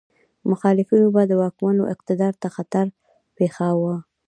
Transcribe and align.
مخالفینو 0.49 1.07
به 1.15 1.21
د 1.27 1.31
واکمنو 1.41 1.83
اقتدار 1.93 2.33
ته 2.41 2.47
خطر 2.55 2.85
پېښاوه. 3.37 3.95